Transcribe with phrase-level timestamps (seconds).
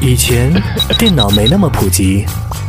[0.00, 0.52] 以前
[0.96, 2.24] 电脑没那么普及，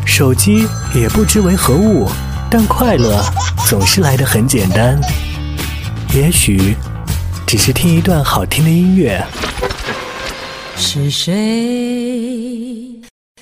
[0.06, 2.08] 手机也不知为何物，
[2.50, 3.24] 但快乐
[3.68, 5.00] 总是来得很简单。
[6.16, 6.76] 也许
[7.46, 9.24] 只是听一段好听的音乐，
[10.76, 13.00] 是谁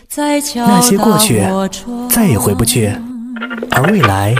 [0.09, 2.91] 在敲那些过去打我窗再也回不去，
[3.71, 4.35] 而未来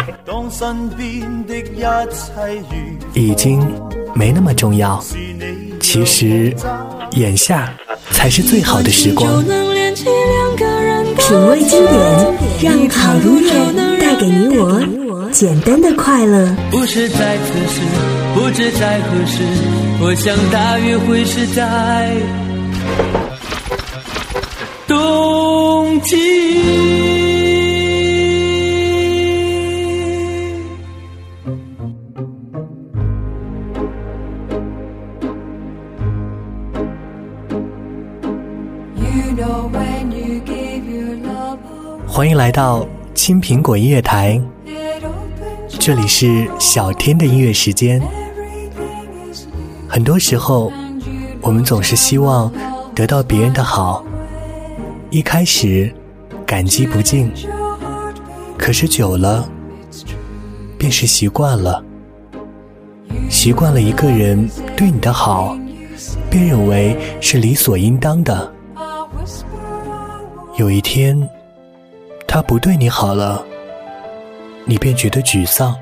[3.14, 3.66] 已经
[4.14, 5.02] 没那么重要。
[5.90, 6.54] 其实，
[7.12, 7.74] 眼下
[8.12, 9.42] 才是最好的时光。
[9.42, 9.56] 品
[11.48, 11.96] 味经典，
[12.62, 13.50] 让好音乐
[13.98, 16.54] 带给你我简单的快乐。
[16.70, 17.80] 不是在此时，
[18.36, 19.42] 不知在何时，
[20.02, 22.14] 我想大约会是在
[24.90, 27.07] 冬季。
[42.18, 44.42] 欢迎来到青苹果音乐台，
[45.70, 48.02] 这里是小天的音乐时间。
[49.88, 50.74] 很多时候，
[51.42, 52.52] 我们总是希望
[52.96, 54.04] 得到别人的好，
[55.12, 55.94] 一开始
[56.44, 57.32] 感激不尽，
[58.58, 59.48] 可是久了
[60.76, 61.84] 便是习惯了。
[63.30, 65.56] 习惯了一个人对你的好，
[66.32, 68.52] 便认为是理所应当的。
[70.58, 71.16] 有一天，
[72.38, 73.44] 他不对你好了，
[74.64, 75.76] 你便觉得沮丧。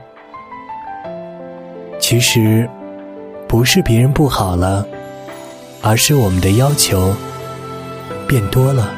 [2.00, 2.66] 其实，
[3.46, 4.88] 不是别人不好了，
[5.82, 7.14] 而是我们的要求
[8.26, 8.90] 变多了。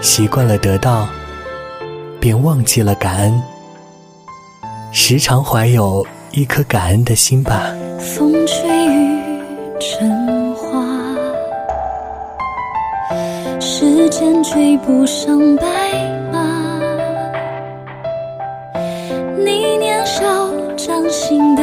[0.00, 1.06] 习惯了得到，
[2.18, 3.40] 便忘记了感恩。
[4.90, 7.72] 时常怀有一颗感恩的心吧。
[8.00, 9.22] 风吹雨
[9.78, 10.26] 成
[14.12, 15.64] 间追不上白
[16.30, 16.38] 马。
[19.38, 20.22] 你年少
[20.76, 21.61] 掌心的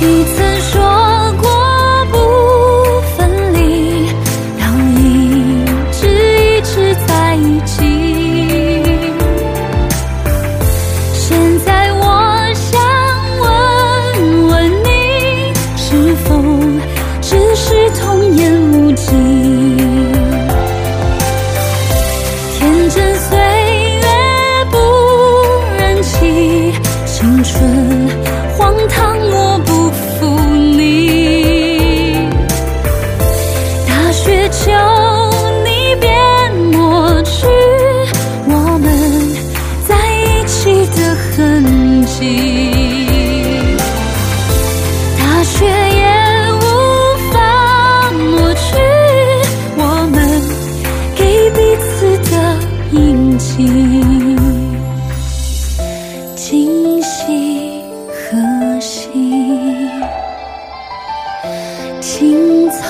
[0.00, 0.39] 你曾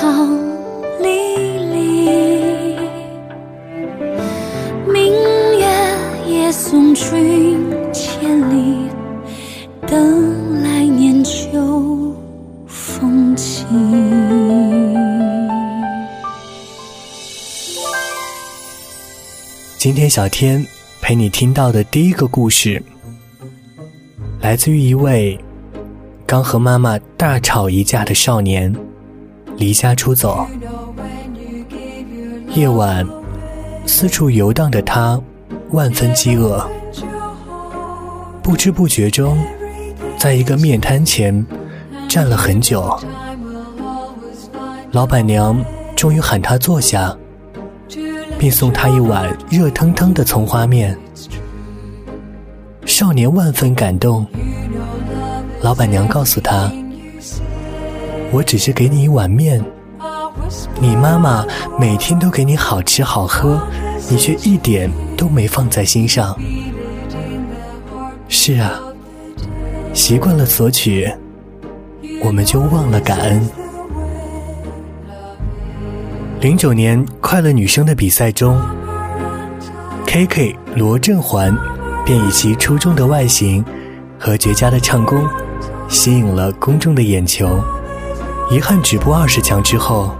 [0.00, 0.24] 好
[1.02, 1.10] 黎
[1.66, 2.72] 明
[4.86, 5.12] 明
[5.58, 5.66] 月
[6.26, 8.88] 夜送君千里
[9.86, 12.16] 等来年秋
[12.66, 13.66] 风起
[19.76, 20.66] 今天小天
[21.02, 22.82] 陪你听到的第一个故事
[24.40, 25.38] 来自于一位
[26.26, 28.89] 刚和妈妈大吵一架的少年。
[29.60, 30.46] 离家出走。
[32.54, 33.06] 夜晚，
[33.86, 35.20] 四处游荡的他，
[35.70, 36.66] 万分饥饿，
[38.42, 39.38] 不知不觉中，
[40.18, 41.46] 在一个面摊前
[42.08, 42.98] 站了很久。
[44.92, 45.62] 老板娘
[45.94, 47.14] 终于喊他坐下。
[48.38, 50.96] 并送他一碗热腾腾的葱花面。
[52.86, 54.26] 少年万分感动。
[55.60, 56.72] 老板娘告诉他
[58.32, 59.62] ：“我只是给你一碗面，
[60.80, 61.44] 你妈妈
[61.78, 63.60] 每天都给你好吃好喝，
[64.08, 66.38] 你却一点都没放在心上。”
[68.28, 68.80] 是啊，
[69.92, 71.12] 习惯了索取，
[72.22, 73.48] 我们就忘了感恩。
[76.40, 78.58] 零九年快乐女声的比赛中
[80.06, 81.54] ，K K 罗振环
[82.06, 83.64] 便以其出众的外形
[84.18, 85.26] 和绝佳的唱功，
[85.88, 87.62] 吸引了公众的眼球。
[88.50, 90.12] 遗憾止步二十强之后，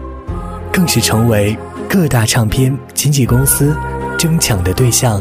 [0.73, 3.77] 更是成为各大唱片经纪公司
[4.17, 5.21] 争抢的对象。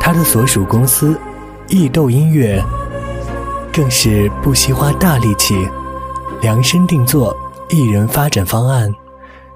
[0.00, 1.16] 他的所属公司
[1.68, 2.60] 艺豆音乐，
[3.72, 5.54] 更是不惜花大力气
[6.42, 7.32] 量身定做
[7.70, 8.92] 艺人发展方案。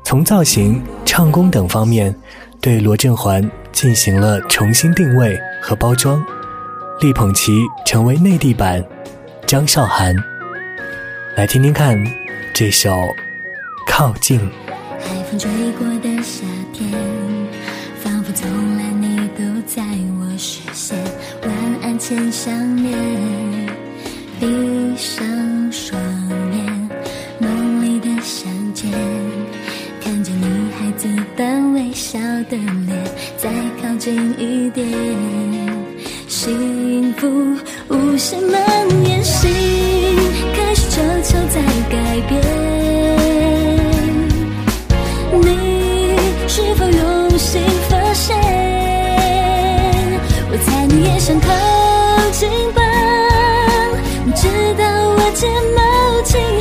[0.04, 2.14] 从造型、唱功等方面，
[2.60, 6.24] 对罗振环进行了重新定位和包装，
[7.00, 8.82] 力捧其成为内地版
[9.48, 10.14] 张韶涵。
[11.38, 11.96] 来听听看
[12.52, 12.90] 这首
[13.86, 14.40] 《靠近》。
[14.98, 15.48] 海风吹
[15.78, 16.90] 过的夏天，
[18.02, 19.84] 仿佛从来你都在
[20.18, 20.98] 我视线。
[21.42, 22.92] 晚安前想念，
[24.40, 24.48] 闭
[24.96, 25.24] 上
[25.70, 25.96] 双
[26.52, 26.90] 眼，
[27.38, 28.90] 梦里的相见。
[30.02, 31.06] 看见女孩子
[31.36, 32.18] 般微笑
[32.50, 33.04] 的脸，
[33.36, 33.48] 再
[33.80, 34.88] 靠近一点，
[36.26, 37.28] 幸福
[37.90, 39.48] 无限蔓延，心
[40.98, 41.94] 悄悄在改
[42.28, 42.30] 变。
[45.40, 45.46] 你
[46.48, 48.36] 是否用心发现？
[50.50, 51.46] 我猜你也想靠
[52.32, 52.82] 近吧，
[54.34, 55.46] 直到我睫
[55.76, 56.57] 毛轻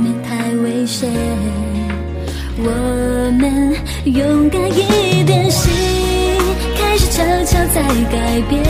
[0.00, 1.10] 面太危险，
[2.56, 2.64] 我
[3.38, 5.70] 们勇敢一点，心
[6.76, 8.62] 开始悄悄在改变。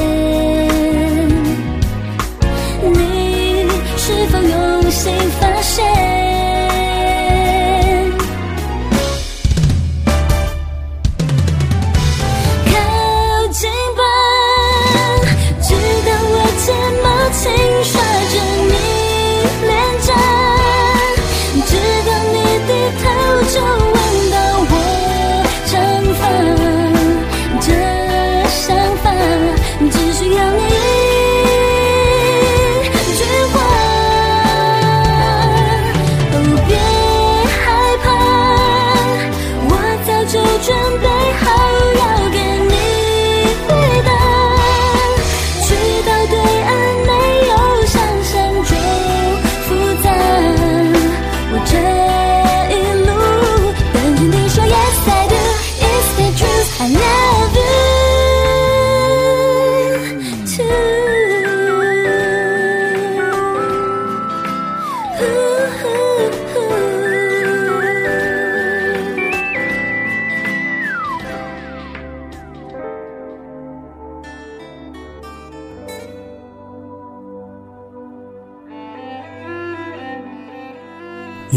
[2.93, 6.20] 你是否用心发现？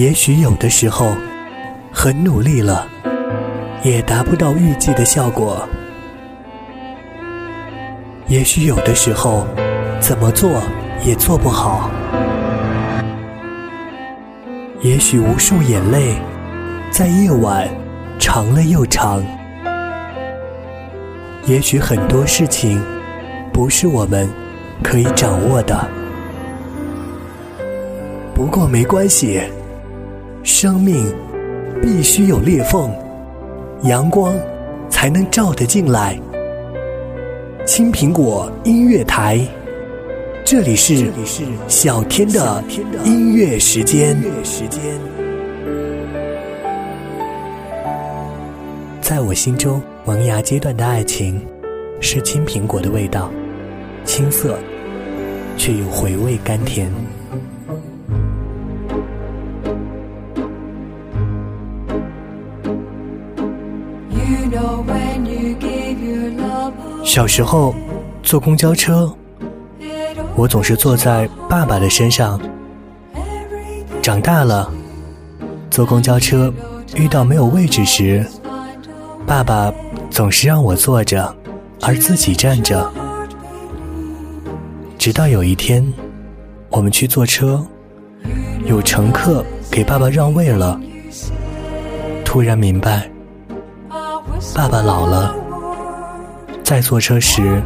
[0.04, 1.16] 也许有的时候
[1.90, 2.86] 很努力了，
[3.84, 5.66] 也达不到预计的效果。
[8.28, 9.48] 也许有的时候
[10.02, 10.62] 怎么做
[11.06, 11.90] 也做不好。
[14.82, 16.18] 也许无数眼泪
[16.92, 17.66] 在夜晚
[18.20, 19.24] 长了又长。
[21.46, 22.84] 也许很多事情
[23.54, 24.30] 不是我们
[24.84, 25.88] 可以掌握的。
[28.34, 29.42] 不过没关系，
[30.44, 31.06] 生命
[31.82, 32.92] 必须有裂缝，
[33.84, 34.36] 阳光
[34.90, 36.20] 才能照得进来。
[37.66, 39.40] 青苹果音乐台，
[40.44, 41.10] 这里是
[41.70, 42.62] 小天的
[43.06, 44.22] 音乐时间。
[49.00, 51.40] 在我心中，萌芽阶段的爱情
[52.02, 53.32] 是青苹果的味道，
[54.04, 54.60] 青涩
[55.56, 56.92] 却又回味甘甜。
[67.14, 67.76] 小时候
[68.24, 69.14] 坐公交车，
[70.36, 72.42] 我总是坐在爸爸的身上。
[74.02, 74.68] 长大了，
[75.70, 76.52] 坐公交车
[76.96, 78.26] 遇到没有位置时，
[79.28, 79.72] 爸爸
[80.10, 81.32] 总是让我坐着，
[81.82, 82.92] 而自己站着。
[84.98, 85.86] 直到有一天，
[86.70, 87.64] 我们去坐车，
[88.66, 90.82] 有乘客给爸爸让位了，
[92.26, 93.08] 突然明白，
[94.56, 95.36] 爸爸老了。
[96.64, 97.62] 在坐车时，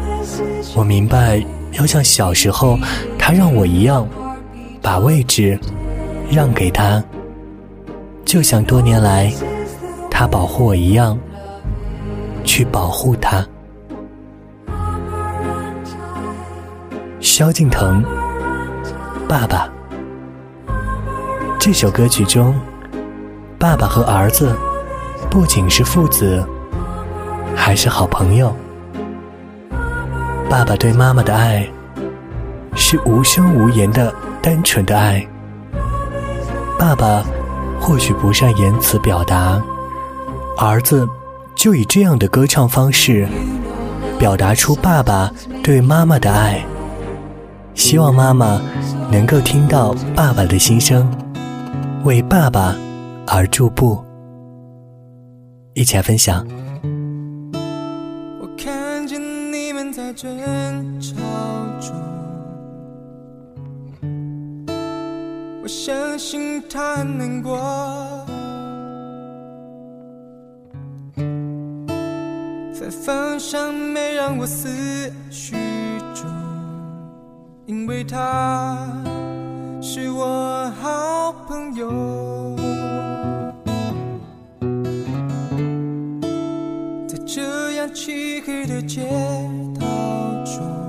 [0.76, 1.42] 我明白
[1.74, 2.78] 要像小时候
[3.18, 4.08] 他让我一样，
[4.82, 5.58] 把位置
[6.30, 7.02] 让给他，
[8.26, 9.32] 就像多年来
[10.10, 11.18] 他保护我一样，
[12.44, 13.46] 去保护他。
[17.20, 18.04] 萧敬腾，
[19.28, 19.70] 爸爸。
[21.60, 22.60] 这首歌曲中，
[23.60, 24.56] 爸爸和儿子
[25.30, 26.44] 不仅是父子，
[27.56, 28.56] 还是好朋友。
[30.50, 31.68] 爸爸对妈妈的爱，
[32.74, 35.26] 是无声无言的单纯的爱。
[36.80, 37.22] 爸爸
[37.82, 39.62] 或许不善言辞表达，
[40.58, 41.06] 儿子
[41.54, 43.28] 就以这样的歌唱方式，
[44.18, 45.30] 表达出爸爸
[45.62, 46.64] 对妈妈的爱。
[47.76, 48.62] 希望妈妈
[49.12, 51.12] 能够听到爸爸的心声，
[52.06, 52.74] 为爸爸
[53.28, 54.02] 而驻步。
[55.74, 56.48] 一起来分享。
[59.98, 60.30] 在争
[61.02, 61.16] 吵
[61.82, 61.96] 中，
[65.64, 67.58] 我相信他很难过。
[72.72, 74.70] 在方向没让我思
[75.32, 75.56] 绪
[76.14, 76.30] 中，
[77.66, 78.78] 因为他
[79.82, 82.56] 是我好朋友。
[87.08, 89.02] 在这样漆黑的街。
[90.60, 90.87] 要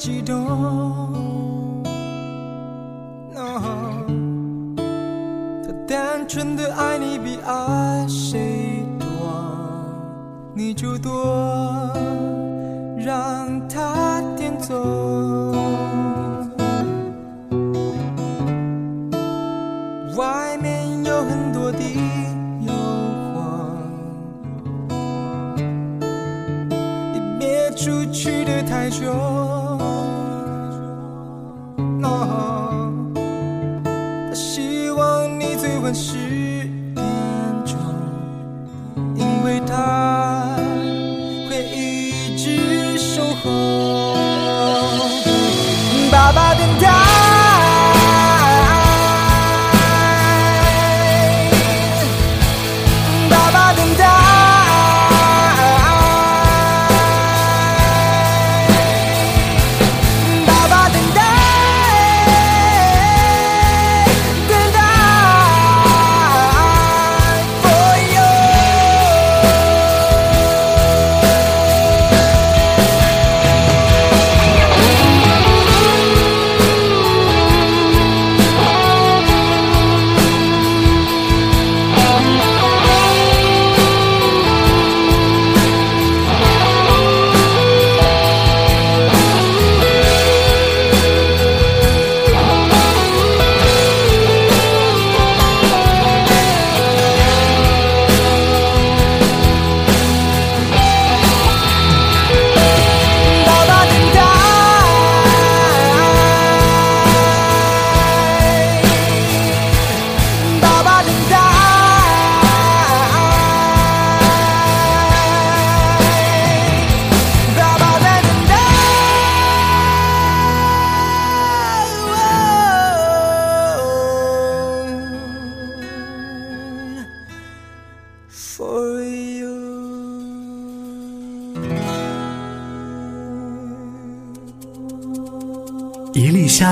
[0.00, 0.34] 激动。
[3.34, 3.60] No，
[5.62, 9.06] 他单纯的爱你比爱谁多，
[10.54, 11.92] 你就多
[12.96, 15.52] 让他点走。
[20.16, 21.78] 外面有很多的
[22.62, 23.36] 诱惑，
[27.12, 27.70] 你别。
[27.76, 29.10] 出去的太久，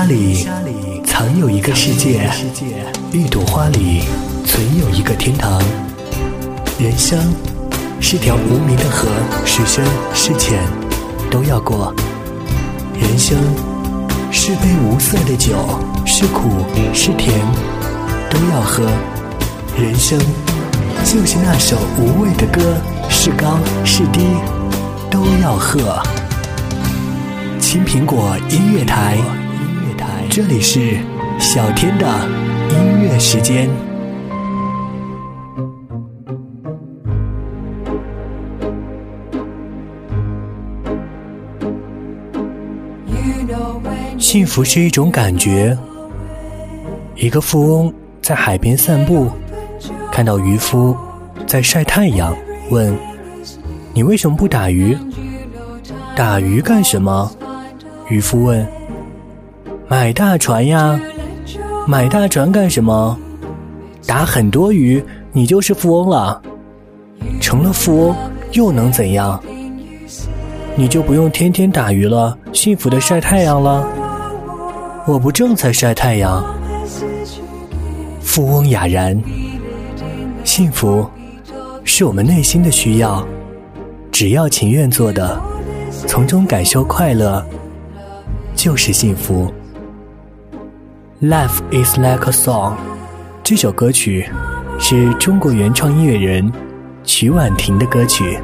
[0.09, 0.43] 里
[1.05, 2.27] 藏有一个世界，
[3.13, 4.01] 一朵花里
[4.43, 5.61] 存有一个天堂。
[6.79, 7.31] 人生
[8.01, 9.07] 是条无名的河，
[9.45, 10.59] 是深是浅
[11.29, 11.93] 都要过。
[12.99, 13.37] 人生
[14.31, 15.53] 是杯无色的酒，
[16.07, 17.39] 是苦是甜
[18.31, 18.89] 都要喝。
[19.77, 20.17] 人生
[21.03, 22.75] 就是那首无味的歌，
[23.09, 24.21] 是高是低
[25.11, 26.01] 都要喝。
[27.59, 29.19] 青苹果音乐台，
[30.41, 30.97] 这里是
[31.37, 32.07] 小天的
[32.69, 33.69] 音乐时间。
[44.17, 45.77] 幸福是一种感觉。
[47.15, 49.29] 一个富翁在海边散步，
[50.09, 50.95] 看到渔夫
[51.45, 52.33] 在晒太阳，
[52.69, 52.97] 问
[53.93, 54.97] ：“你为什么不打鱼？
[56.15, 57.29] 打鱼干什么？”
[58.07, 58.65] 渔夫问
[59.89, 60.99] ：“买大船呀，
[61.87, 63.17] 买大船干什么？
[64.05, 66.39] 打很多鱼，你就是富翁了。
[67.41, 68.15] 成了富翁
[68.51, 69.43] 又能怎样？
[70.75, 73.83] 你就不用天天打鱼了，幸福的晒太阳了。
[75.07, 76.45] 我不正在晒太阳？”
[78.21, 79.19] 富翁哑然。
[80.43, 81.09] 幸福
[81.83, 83.27] 是我们内心的需要，
[84.11, 85.41] 只要情愿做的，
[86.05, 87.43] 从中感受快乐。
[88.53, 89.51] 就是幸福。
[91.21, 92.77] Life is like a song，
[93.43, 94.25] 这首歌曲
[94.79, 96.49] 是中国原创音乐人
[97.03, 98.39] 曲婉婷的歌曲，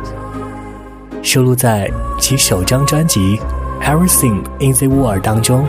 [1.24, 3.40] 收录在其首张专辑
[3.82, 5.66] 《Everything in the World》当中，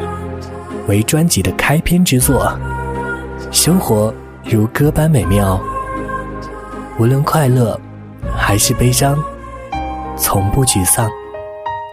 [0.88, 2.52] 为专辑的开篇之作。
[3.52, 5.62] 生活如歌般美妙，
[6.98, 7.80] 无论快乐
[8.36, 9.16] 还是悲伤，
[10.16, 11.08] 从不沮丧。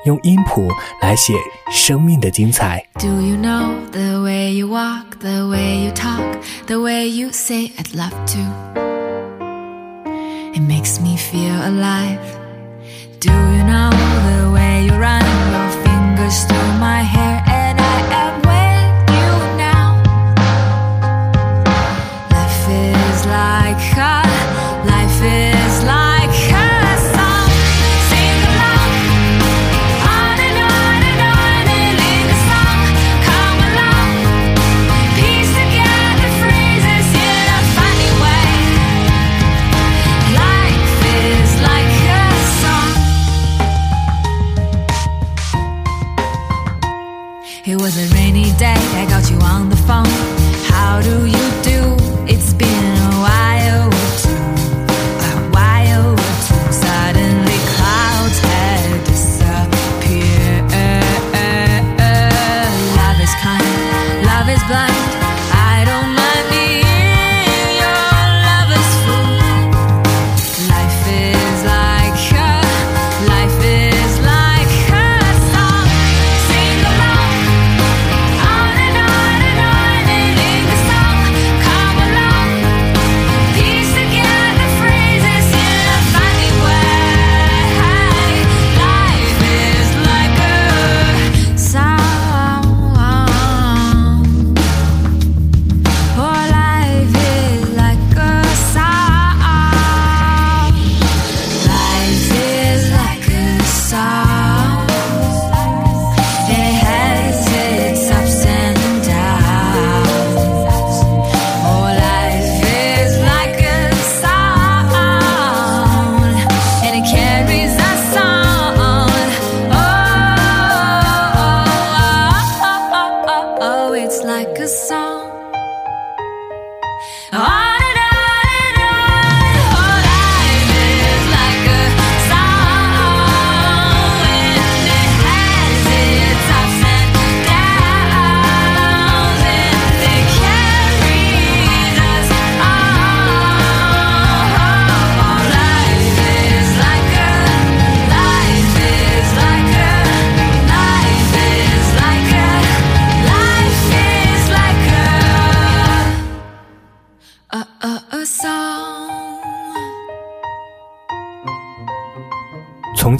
[0.05, 0.69] 用音谱
[1.03, 1.35] 来写
[1.71, 2.85] 生命的精彩。
[2.99, 7.95] Do you know the way you walk, the way you talk, the way you say I'd
[7.95, 8.39] love to?
[10.55, 12.19] It makes me feel alive.
[13.21, 15.23] Do you know the way you run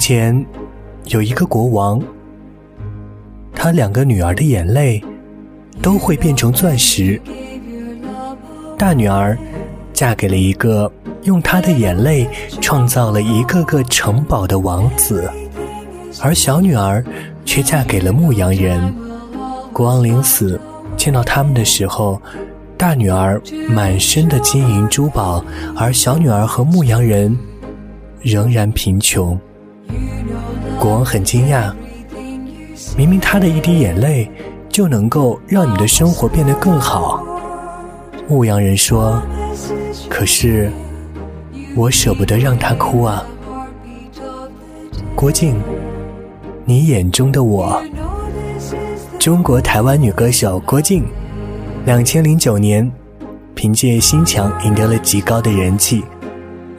[0.06, 0.44] 前
[1.06, 1.98] 有一个国王，
[3.54, 5.02] 他两个女儿的眼泪
[5.80, 7.18] 都会变成钻石。
[8.76, 9.34] 大女儿
[9.94, 12.28] 嫁给了一个用她的眼泪
[12.60, 15.26] 创造了一个个城堡的王子，
[16.20, 17.02] 而小女儿
[17.46, 18.94] 却嫁给了牧羊人。
[19.72, 20.60] 国王临死，
[20.98, 22.20] 见到他们的时候，
[22.76, 23.40] 大女儿
[23.70, 25.42] 满身的金银珠宝，
[25.74, 27.34] 而小女儿和牧羊人
[28.20, 29.40] 仍然贫穷。
[30.78, 31.72] 国王很惊讶，
[32.96, 34.30] 明明他的一滴眼泪
[34.68, 37.24] 就能够让你的生活变得更好。
[38.28, 39.22] 牧羊人说
[40.08, 40.70] ：“可是
[41.76, 43.24] 我舍不得让他哭啊。”
[45.14, 45.54] 郭靖，
[46.64, 47.82] 你眼中的我。
[49.18, 51.04] 中国台湾女歌手郭靖，
[51.86, 52.90] 两千零九年
[53.54, 56.04] 凭借《心墙》赢得了极高的人气，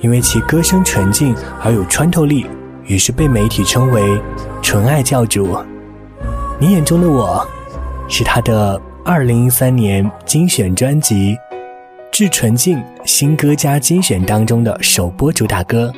[0.01, 2.45] 因为其歌声纯净而有穿透力，
[2.87, 4.21] 于是被媒体称为
[4.61, 5.57] “纯爱教主”。
[6.59, 7.45] 你眼中的我，
[8.07, 11.33] 是他的二零一三年精选专辑
[12.11, 15.91] 《致纯净新歌加精选》当中的首播主打歌，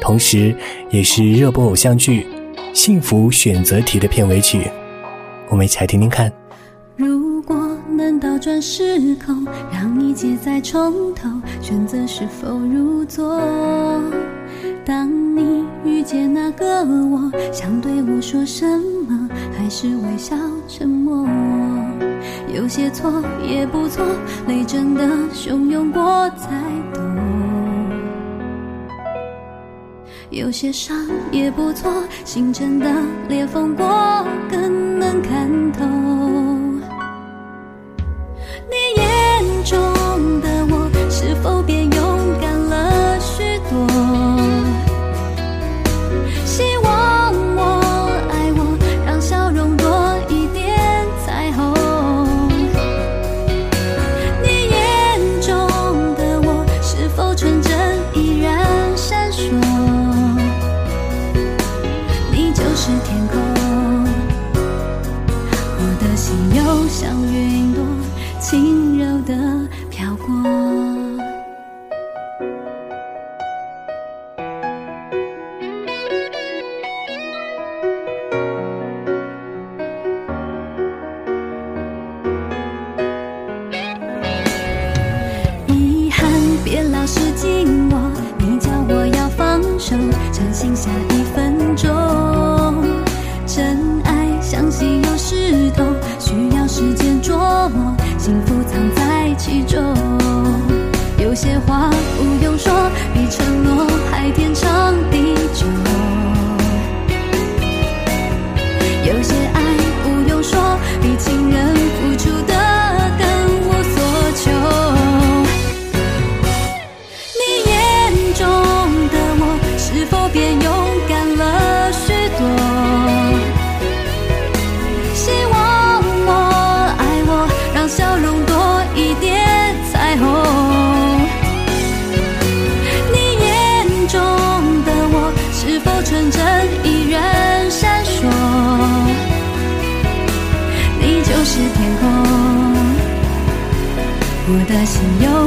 [0.00, 0.54] 同时
[0.90, 2.22] 也是热播偶像剧
[2.74, 4.70] 《幸福选择题》的片尾曲。
[5.48, 6.30] 我们一起来听听看。
[6.96, 7.56] 如果
[7.88, 11.28] 能倒转时空，让一切再从头，
[11.60, 13.40] 选择是否如昨？
[14.84, 18.66] 当你遇见那个我，想对我说什
[19.06, 20.34] 么，还是微笑
[20.66, 21.26] 沉默？
[22.54, 24.04] 有些错也不错，
[24.46, 26.48] 泪真的汹涌过才
[26.94, 27.02] 懂。
[30.30, 30.96] 有些伤
[31.30, 31.92] 也不错，
[32.24, 32.86] 心真的
[33.28, 33.86] 裂缝过
[34.50, 35.84] 更能看透。
[86.64, 89.94] 别老是紧握，你叫我要放手，
[90.32, 91.90] 珍惜下一分钟。
[93.46, 95.84] 真爱像稀有石头，
[96.18, 99.78] 需要时间琢磨，幸福藏在其中。
[101.18, 102.72] 有些话不用说，
[103.12, 105.93] 比承诺还天长地久。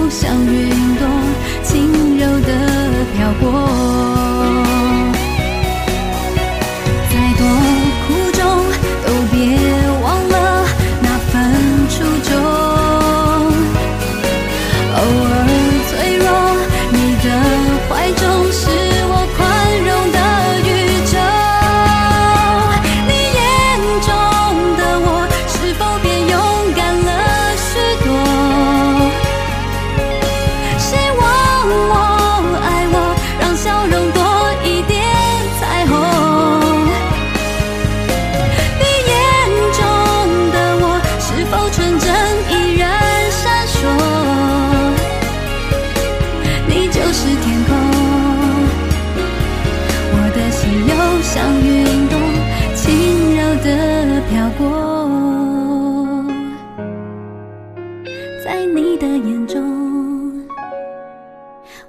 [0.10, 1.08] 像云朵，
[1.64, 2.50] 轻柔的
[3.14, 4.27] 飘过。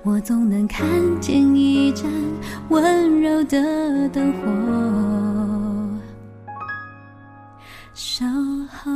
[0.04, 0.86] 我总能看
[1.20, 2.10] 见一盏
[2.70, 4.48] 温柔的灯火，
[7.94, 8.24] 守
[8.70, 8.90] 候。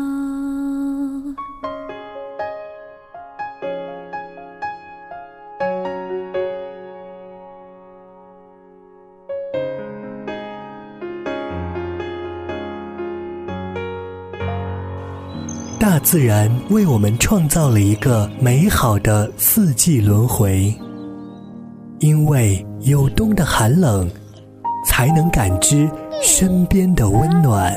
[15.78, 20.72] 大自然为我们创造了一个美好的四季轮回，
[22.02, 24.10] 因为有冬的寒冷，
[24.84, 25.88] 才能感知
[26.20, 27.72] 身边的温暖。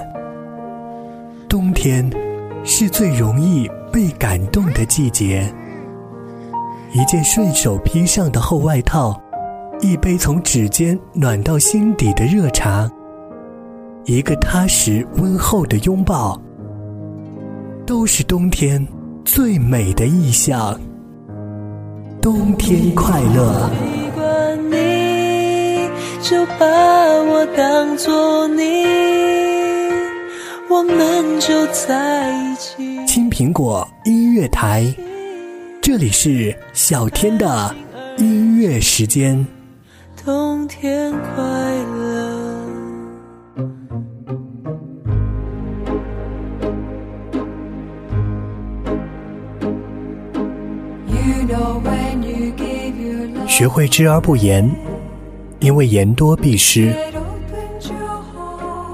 [1.47, 2.09] 冬天
[2.63, 5.47] 是最容易被感动的季节。
[6.91, 9.15] 一件顺手披上的厚外套，
[9.79, 12.89] 一杯从指尖暖到心底的热茶，
[14.05, 16.35] 一个踏实温厚的拥抱，
[17.85, 18.83] 都是冬天
[19.23, 20.79] 最美的意象。
[22.23, 23.69] 冬天快乐！
[26.27, 28.83] 就把我当作你，
[30.67, 33.05] 我们就在一起。
[33.05, 34.91] 青苹果音乐台，
[35.83, 37.75] 这里是小天的
[38.17, 39.45] 音乐时间。
[40.25, 42.25] 冬天快乐。
[53.47, 54.69] 学会知而不言，
[55.59, 56.95] 因为言多必失。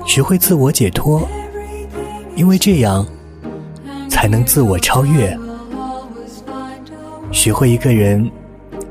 [0.06, 1.26] 学会自我解脱
[2.36, 3.06] 因为这样
[4.10, 5.38] 才能自我超越。
[7.32, 8.30] 学会一个人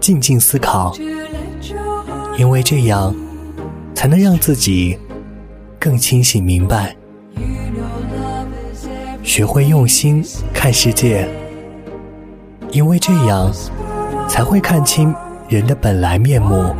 [0.00, 0.94] 静静思考
[2.38, 3.14] 因为这样
[3.94, 4.98] 才能让自己
[5.78, 6.96] 更清醒明白。
[9.22, 11.28] 学会用心看世界
[12.72, 13.52] 因为这样
[14.28, 15.14] 才会看清
[15.48, 16.74] 人的本来面目。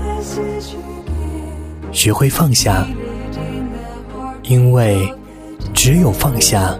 [1.92, 2.86] 学会放下，
[4.42, 5.12] 因为
[5.74, 6.78] 只有放下，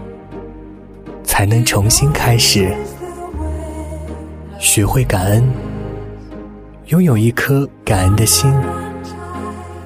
[1.23, 2.73] 才能重新开始。
[4.59, 5.43] 学会感恩，
[6.85, 8.53] 拥有一颗感恩的心，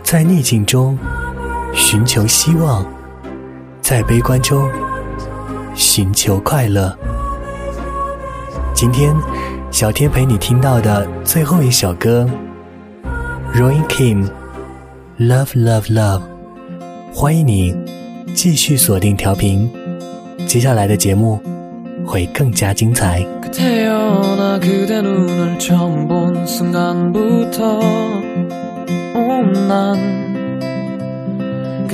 [0.04, 0.98] 在逆境中
[1.74, 2.86] 寻求希望，
[3.82, 4.70] 在悲观中
[5.74, 6.96] 寻求快乐。
[8.74, 9.16] 今天，
[9.72, 12.30] 小天陪你听到的最后一首歌
[13.55, 16.23] ，Roy Kim，《Love Love Love》。
[17.13, 17.75] 欢迎你
[18.35, 19.71] 继续锁定调频，
[20.47, 21.41] 接下来的节目
[22.07, 23.27] 会更加精彩。
[23.43, 27.81] 그 태어나 그대 눈을 처음 본 순간부터
[29.15, 29.99] 온난그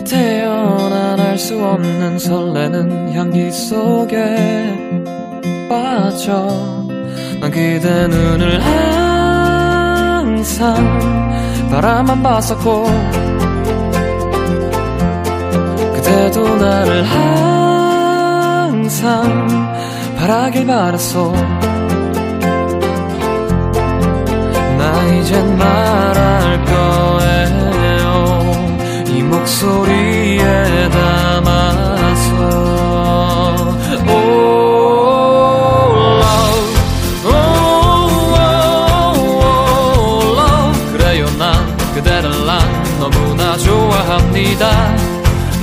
[0.05, 4.75] 태어난 알 수 없는 설레는 향기 속에
[5.69, 6.47] 빠져
[7.41, 8.61] 난 그대 눈을
[10.25, 10.75] 항상
[11.72, 12.84] 바라만 봤었고
[15.96, 17.04] 그대도 나를
[18.70, 19.48] 항상
[20.18, 21.32] 바라길 바랐어.
[24.78, 28.06] 나 이젠 말할 거예요.
[29.08, 31.11] 이 목소리에 담
[44.52, 44.96] 좋아합니다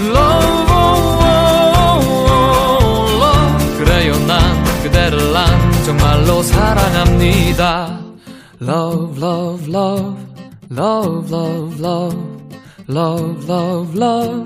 [0.00, 1.08] Love oh
[3.78, 8.00] 그래요 난 그대를 난 정말로 사랑합니다
[8.62, 10.16] Love love love
[10.70, 12.18] love love love
[12.88, 14.44] love love love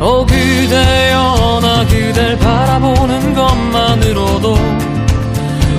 [0.00, 4.54] 오 그대여 나 그댈 바라보는 것만으로도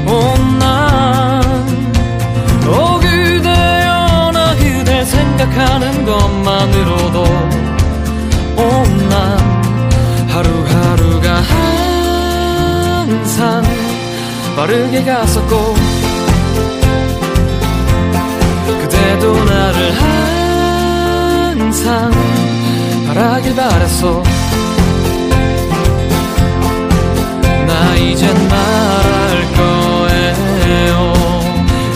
[0.05, 1.40] 온난
[5.41, 7.23] 생각하는 것만으로도
[8.57, 9.39] 온난
[10.29, 11.41] 하루하루가
[13.01, 13.63] 항상
[14.55, 15.73] 빠르게 갔었고
[18.67, 19.91] 그대도 나를
[21.57, 22.11] 항상
[23.07, 24.21] 바라길 바랬어.
[27.67, 31.13] 나 이젠 말할 거예요.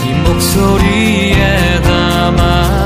[0.04, 2.85] 이 목소리에 담아